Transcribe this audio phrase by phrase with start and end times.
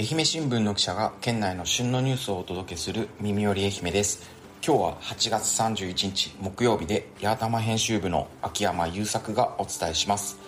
[0.00, 4.30] 愛媛新聞の記者が県内の旬のニュースをお届けする耳より愛媛です。
[4.64, 10.38] 今日は8月31日木曜日で八幡編集部の秋山優作がお伝えします。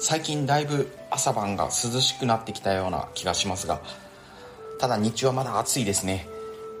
[0.00, 3.80] 最近だいぶ朝晩が涼しくなってきたような気がしますが
[4.80, 6.26] ただ日中はまだ暑いですね。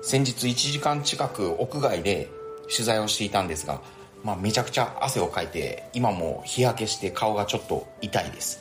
[0.02, 2.28] 先日1時間近く屋外で
[2.62, 3.80] 取材をしていたんですが、
[4.24, 8.60] まあ、めちゃくちゃ汗をかいて今も日焼けして顔がちょっと痛いです。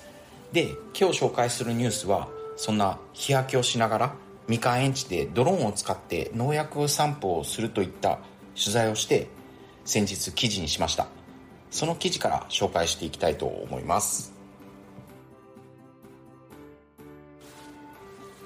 [0.54, 2.28] で今日紹介するニュースは
[2.60, 4.14] そんな日焼けをしながら
[4.50, 8.20] みかん園地でドローンを使って農薬散布をするといった
[8.54, 9.30] 取材をして
[9.86, 11.08] 先日記事にしました。
[11.72, 14.34] その記事から紹介していきたいと思います。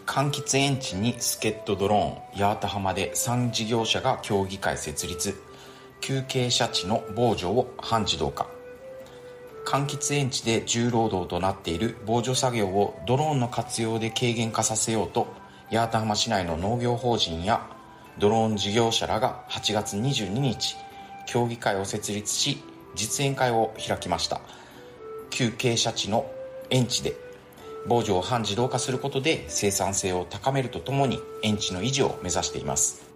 [0.05, 5.41] 柑橘園地に助っ人ドローン八幡浜で3事業者が協議会設立。
[6.01, 8.52] 休憩者地の防除を半自動化。
[9.65, 15.27] 柑橘園地で重労働となっている防除作業をドローンの活用で軽減化させようと
[15.71, 17.67] 八幡浜市内の農業法人や
[18.19, 20.75] ドローン事業者らが8月22日
[21.25, 22.57] 協議会を設立し
[22.95, 24.41] 実演会を開きました。
[25.31, 26.29] 旧傾斜地の
[26.69, 27.15] 園地で
[27.87, 33.12] 防除を半自動化することで生産性を高めるとともに園地の維持を目指しています。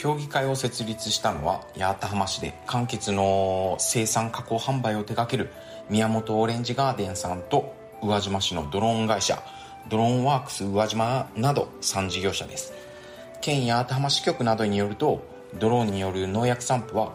[0.00, 5.50] 協議会を設立したのは八幡浜市で柑橘の生産加工販売を手掛ける
[5.90, 9.42] 宮本オレンジガーデンさんと宇和島市のドローン会社
[9.90, 12.72] ドローンワークス宇和島など3事業者です。
[13.42, 15.22] 県八幡浜支局などによると
[15.58, 17.12] ドローンによる農薬散布は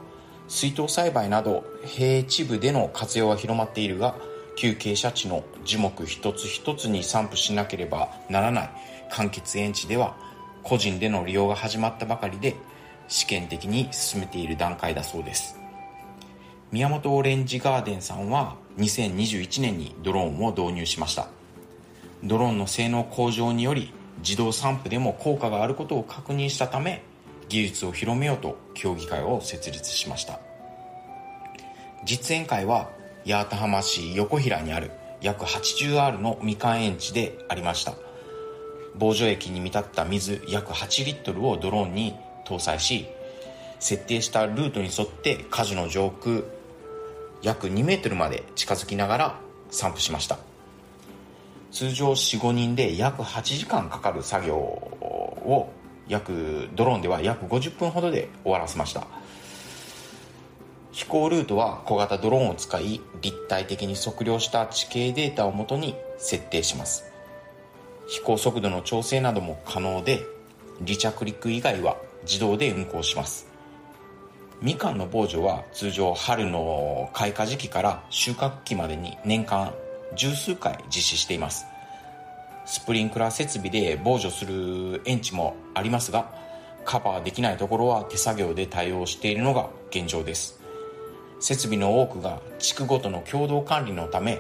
[0.48, 4.14] 水耕栽培など平地部での活用は広まっているが
[4.58, 8.70] 旧傾斜地の樹木一つ一つに散布しなければならない。
[9.10, 10.16] 柑橘園地では
[10.62, 12.56] 個人での利用が始まったばかりで
[13.08, 15.58] 試験的に進めている段階だそうです。
[16.72, 21.28] 宮本オレンジガーデンさんは2021年にドローンを導入しました。
[22.24, 27.04] ドローンの性能向上により自動散布でも効果があることを確認したため
[27.50, 30.40] 技術を広めようと協議会を設立しました。
[32.04, 32.90] 実演会は
[33.26, 34.92] 八幡浜市横平にある
[35.22, 37.94] 約 80R のみかん園地でありました。
[38.98, 43.08] 防除液に見立った水約8リットルをドローンに搭載し
[43.80, 46.42] 設定したルートに沿って果樹の上空
[47.42, 49.40] 約2メートルまで近づきながら
[49.70, 50.40] 散布しました。
[51.72, 55.70] 通常45人で約8時間かかる作業を
[56.08, 59.06] 約ドローンでは約50分ほどで終わらせました。
[60.92, 67.12] 飛行ルートは小型ドローンを使い立体的に測量した地形データをもとに設定します。
[68.08, 70.22] 飛行速度の調整なども可能で
[70.86, 73.48] 離着陸以外は自動で運行します。
[74.62, 79.74] みかんの防除は通常春の開花時期から収穫期までに年間
[80.16, 81.66] 十数回実施しています。
[82.66, 86.34] スプリンクラー設備で防除する園地もありますが
[86.84, 90.60] カバーできないところは手作業で対応しているのが現状です。
[91.40, 94.40] 設備の多くが地区ごとの共同管理のため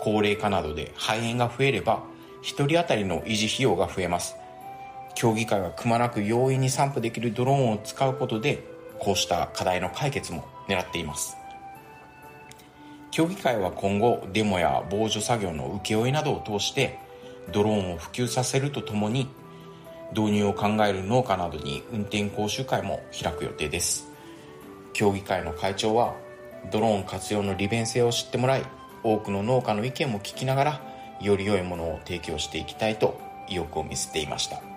[0.00, 2.02] 高齢化などで肺炎が増えれば
[2.42, 4.34] 1人当たりの維持費用が増えます。
[5.14, 8.64] 協議会はくまなく容易に散布できるドローンを使うことで
[8.98, 11.36] こうした課題の解決も狙っています。
[13.10, 16.98] 協議会は今後デモや防除作業の請負などを通して
[17.52, 19.28] ドローンを普及させるとともに
[20.16, 24.10] 導入を考える農家などに運転講習会も開く予定です。
[24.92, 26.14] 協議会の会長は
[26.70, 28.64] ドローン活用の利便性を知ってもらい
[29.02, 30.80] 多くの農家の意見も聞きながら
[31.20, 34.71] より良いものを提供していきたいと意欲を見せていました。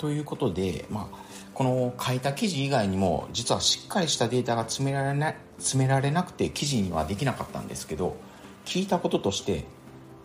[0.00, 1.16] ということで、まあ、
[1.52, 8.16] この書いた記事以外にも実はしっかりしたデータが詰められな詰められなくて記事にはできなかったんですけど
[8.64, 9.64] 聞いたこととして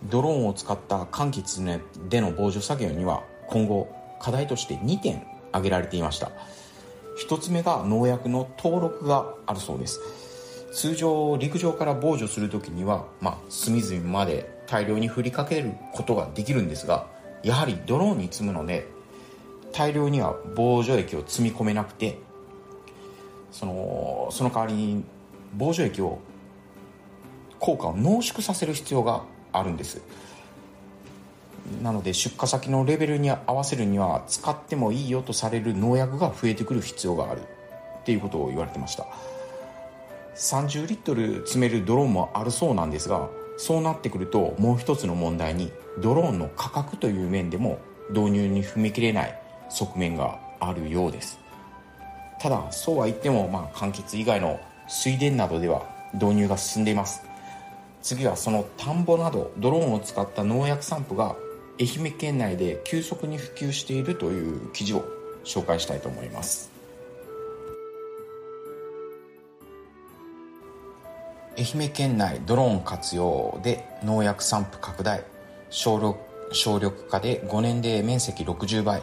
[0.06, 6.32] ドローンを使った柑橘での防除作業には今後課題として2点挙げられていました。
[7.28, 10.00] 1つ目が農薬の登録があるそうです。
[10.74, 17.08] 通常陸上から防除する時には、まあ、隅々まで大量に振りかけることができるんですが
[17.44, 18.86] やはりドローンに積むので
[19.76, 22.18] 大量には防除液を積み込めなくて
[23.52, 25.04] そのその代わりに
[25.58, 26.20] 防除液を
[27.60, 30.02] 効果を濃縮させる必要があるんです。
[31.82, 37.42] なので出荷先のレベルに合わせるには使ってもいいよとされる農薬が増えてくる必要がある。
[37.42, 39.08] っていうことを言われてました。
[40.36, 47.80] 30リットル詰めるドローンもあるそうなんですがそうなってくるともう一つの問題にドローンの価格という面でも
[48.10, 49.45] 導入に踏み切れない。
[49.70, 51.40] 側面があるようです。
[52.40, 55.84] ただそうは言っても、まあ、柑橘以外の水田などでは
[56.14, 57.24] 導入が進んでいます。
[58.02, 61.36] 次はその田んぼなどドローンを使った農薬散布が
[61.80, 65.06] 愛媛県内で急速に普及しているという記事を
[65.44, 66.72] 紹介したいと思います。
[71.58, 75.24] 愛媛県内ドローン活用で農薬散布拡大。
[75.70, 76.20] 省力
[76.52, 79.02] 省力化で5年で面積60倍。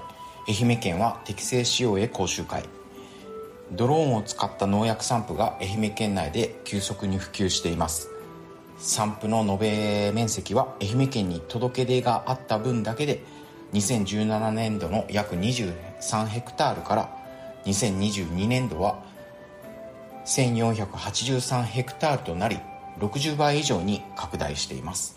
[0.48, 2.64] 愛媛県は適正使用へ講習会。
[3.70, 8.08] ドローンを使った農薬散布が愛媛県内で急速に普及しています。
[8.76, 13.22] 散布の延べ面積は愛媛県に届け出があった分だけで
[13.72, 17.16] 2017年度の約23ヘクタールから
[17.64, 19.00] 2022年度は
[20.26, 22.58] 1483ヘクタールとなり
[22.98, 25.16] 60倍以上に拡大しています。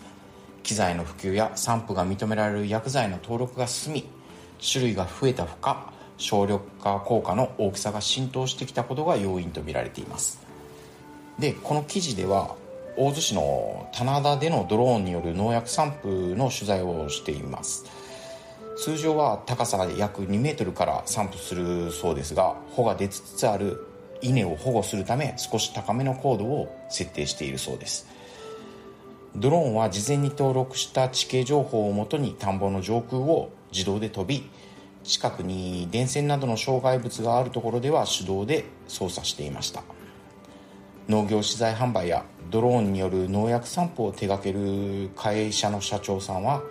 [0.62, 4.15] 機材の普及や散布が認められる薬剤の登録が進み
[4.60, 10.40] 種類が増えたほか省力化効果の大きさが浸透してきたことが要因とみられています。
[11.38, 12.54] でこの記事では
[12.96, 17.84] 大洲市の棚田でのドローンによる農薬散布の取材をしています。
[18.78, 23.86] 通常は高さ約2メートルから散布するそうですが穂が出つつある
[24.20, 28.06] 稲を保護するため少し高めの高度を設定しているそうです。
[29.34, 34.48] ドローンは事前に登録した地形情報をもとに田んぼの上空を自動で飛び
[35.04, 39.82] 近くに電線などの障害物があるところでは手動で操作していました。
[41.08, 46.62] 農業資材販売やドローンによる農薬散布を手掛ける会社の社長さんは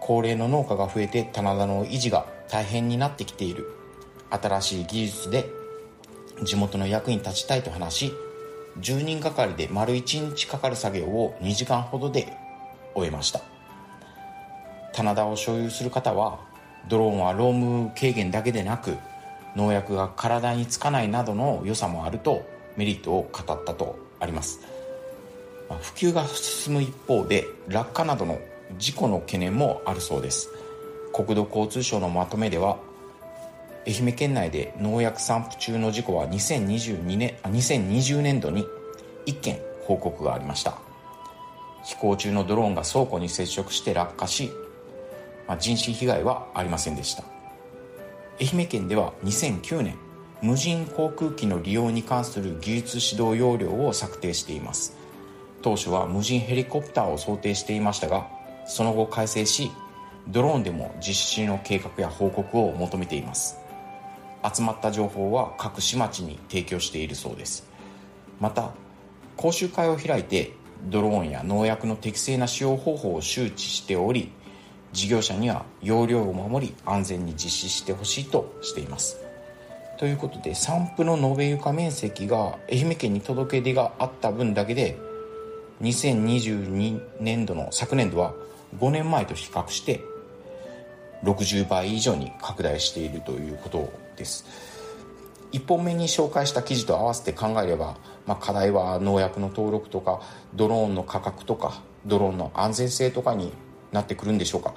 [0.00, 3.72] 高齢の農家が増えて棚田の維持が大変になってきている。
[4.30, 5.46] 新しい技術で
[6.42, 8.12] 地元の役に立ちたいと話し
[8.80, 12.32] 10人がかりで丸1日かかる作業を2時間ほどで
[12.94, 13.51] 終えました。
[14.92, 16.38] 棚田を所有する方は
[16.88, 18.96] ドローンは労務軽減だけでなく
[19.56, 22.46] 農薬が体につかないなどの良さもあると
[22.76, 24.60] メリットを語ったとあります。
[25.80, 28.38] 普及が進む一方で落下などの
[28.78, 30.48] 事故の懸念もあるそうです。
[31.12, 32.78] 国土交通省のまとめでは
[33.86, 38.66] 愛媛県内で農薬散布中の事故は2022年2020年度に
[39.26, 40.78] 1件報告がありました。
[41.84, 44.52] 飛行中のドローンが倉庫に接触して落下し、
[45.52, 47.24] まあ、人身被害はありませんでした。
[48.40, 49.96] 愛媛県では2009年
[50.40, 54.96] 無人航空機の利用に関する技術指導要領を策定しています。
[55.60, 58.26] 当初は無人ヘリコプターを想定していましたが
[58.64, 59.70] その後改正し
[60.26, 63.58] ドローンでも実施の計画や報告を求めています。
[64.42, 67.68] 集まった情報は各市町に提供しているそうです。
[68.40, 68.70] また
[69.36, 70.52] 講習会を開いて
[70.86, 74.32] ドローンや農薬の適正な使用方法を周知しており
[74.92, 79.18] 事業者には要領を守り安全に実施してほしいとしています。
[79.98, 84.98] ということで散布の延べ床面積が愛媛県に届け出があった分だけで
[85.80, 88.34] 2022年度の昨年度は
[88.78, 90.00] 5年前と比較して
[91.24, 94.44] 60倍以上に拡大しているということです。
[95.52, 97.96] 1本目に紹介した記事と合わせて考えれば、
[98.26, 100.20] まあ、課題は農薬の登録とか
[100.54, 103.52] ドローンの価格とかドローンの安全性とかに
[103.92, 104.74] なってくるんでしょうか、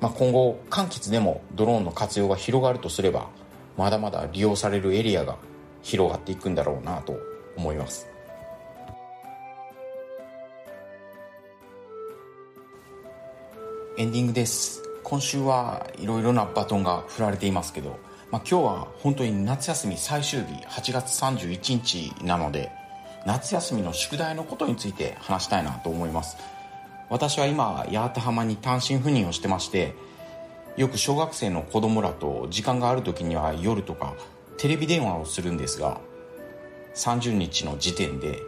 [0.00, 3.28] まあ、今後柑橘でもドローンの活用が広がるとすれば
[3.76, 5.36] まだまだ利用されるエリアが
[5.82, 7.18] 広がっていくんだろうなと
[7.56, 8.06] 思います。
[13.98, 14.82] エンディングです。
[15.02, 17.98] 今週はいろいろなバトンが振られていますけど、
[18.30, 22.70] まあ、今日は本当に夏休み最終日8月31日なので
[23.26, 26.36] 夏休みの宿題のことについて話したいなと思います。
[27.12, 29.94] 私は今八幡浜に単身赴任をしてまして
[30.78, 34.14] よく小学生の子供らと時間がある時には夜とか
[34.56, 36.00] テレビ電話をするんですが
[36.94, 38.38] 30日の時点で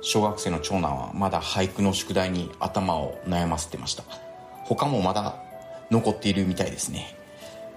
[0.00, 4.04] 小学生の長男はまだ俳句の宿題に頭を悩ませてました。
[4.64, 5.36] 他もまだ
[5.90, 7.14] 残っているみたいですね。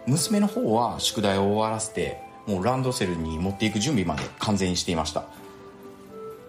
[0.05, 5.25] 娘の方は宿題を終わらせてもうランドセルに持っていく準備まで完全にしていました。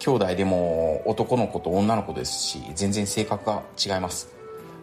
[0.00, 4.28] 兄弟でも男の子と女の子ですし全然性格が違います。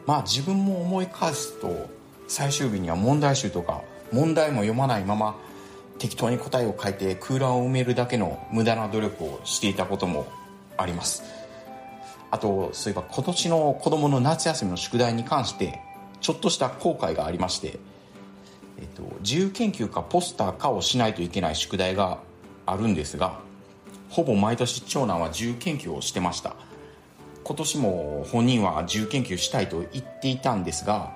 [0.05, 1.89] まあ自分も思い返すと
[2.27, 3.81] 最終日には問題集とか
[4.13, 5.35] 問題も読まないまま
[5.97, 10.27] 適当に答えを書いて空欄を埋めるだけの無駄な努力をしていたことも
[10.77, 11.23] あります。
[12.29, 15.81] あとそういえば今年の子供の夏休みの宿題に関して
[16.21, 17.79] ちょっとした後悔がありまして、
[18.79, 22.19] えっと、自由研究かポスターかをしないといけない宿題が
[22.65, 23.39] あるんですが
[24.09, 26.55] ほぼ毎年長男は自由研究をしてました。
[27.47, 31.15] 今年も本人は自由研究したいと言っていたんですが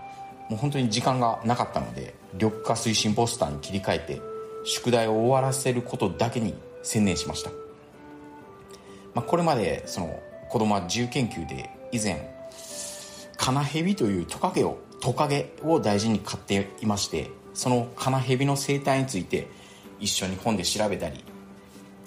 [0.50, 4.22] もう本当に時間がなかったので緑化推進ポスターに切り替えて
[4.64, 7.50] 宿題を終わらせることだけに専念しました、
[9.14, 12.34] まあ、これまでその子供は自由研究で以前
[13.36, 19.50] カナヘビというトカゲをトカゲを大事に飼っていましてそのカナヘビの生態について
[20.00, 21.26] 一緒に本で調べたり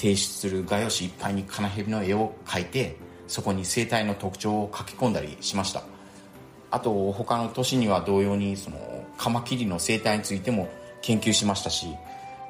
[0.04, 2.96] 提出する画用紙いっぱいにカナヘビの絵を描いて
[3.26, 5.82] そこに生態の特徴を書き込んだりしました。
[6.70, 8.76] あと他の都市には同様にその
[9.16, 10.68] カマキリの生態についても
[11.00, 11.86] 研究しましたし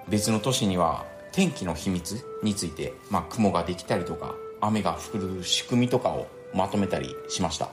[0.08, 7.68] 別の都市には天気の秘密について、まあ、雲ができたりとか雨が降る仕組みとかをまとめたりしました。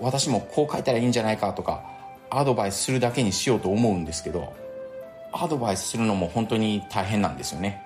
[0.00, 1.82] 私もこう書いたらいいんじゃないかとか
[2.30, 4.54] アドバイスするだけにしようと思うんですけど
[5.32, 7.83] アドバイスするのも本当に大変なんですよね。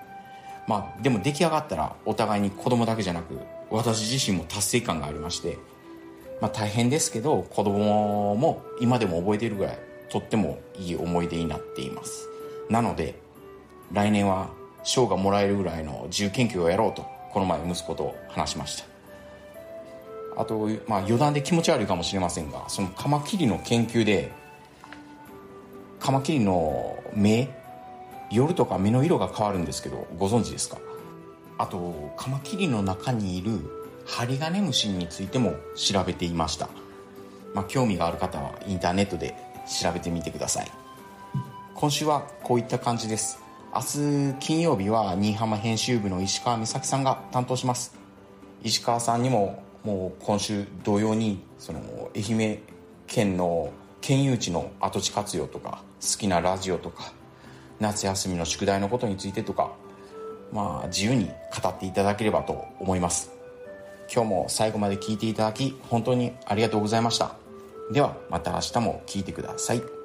[0.69, 3.39] まあでも出来上がったらお互いに子供だけじゃなく
[3.71, 5.57] 私自身も達成感がありまして
[6.41, 9.79] まあ大変ですけど子供も今でも覚えているぐらい
[10.11, 12.27] とってもいい思い出になっています。
[12.69, 13.15] なので
[13.91, 14.49] 来年は
[14.83, 18.85] 賞がもらえるぐらいの自由研究をやろうとこの前息子と話しました。
[20.37, 24.31] あと、まあ、余談で気持ち悪いかもしれませんがそのカマキリの研究で
[25.99, 27.58] カマキリの目
[28.31, 30.77] 夜とか目の色が変わるんですけどご存知ですか？
[31.57, 33.59] あとカマキリの中にいる
[34.05, 36.69] ハリガネムシについても調べていました、
[37.53, 39.35] まあ、興味がある方はインターネットで
[39.81, 40.71] 調べてみてください。
[41.75, 43.39] 今週はこういった感じです。
[43.73, 43.81] 明
[44.33, 47.95] 日金曜日は新居浜編集部の石川美咲さんが担当します。
[48.63, 51.79] 石川さんにももう今週同様にその
[52.15, 52.59] 愛媛
[53.07, 53.71] 県の
[54.01, 57.13] 県有地の跡地活用とか好きなラジオとか
[57.79, 59.71] 夏休みの宿題のことについてとか
[60.51, 61.29] まあ自由に
[61.61, 63.31] 語っていただければと思います。
[64.11, 67.35] 今日も最後まで聞いていただき本当にありがとうございました。
[67.91, 69.98] ではまた明日も聞いてください。